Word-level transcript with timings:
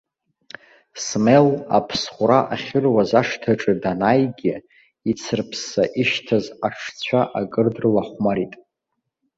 Смел 1.05 1.47
аԥсхәра 1.77 2.39
ахьыруаз 2.53 3.11
ашҭаҿы 3.21 3.73
данааигьы, 3.81 4.55
ицырԥсса 5.09 5.83
ишьҭаз 6.01 6.45
аҽцәа 6.67 7.21
акыр 7.39 7.67
дрылахәмарит. 7.75 8.53